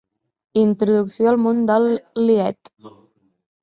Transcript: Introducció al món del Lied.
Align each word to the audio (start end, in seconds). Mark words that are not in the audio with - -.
Introducció 0.61 1.29
al 1.33 1.39
món 1.43 1.63
del 1.69 1.87
Lied. 2.25 2.75